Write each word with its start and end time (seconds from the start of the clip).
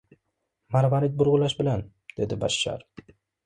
—Marvarid 0.75 1.21
burg‘ulash 1.21 1.57
bilan,— 1.61 1.87
dedi 2.19 2.41
Bashshar. 2.47 2.91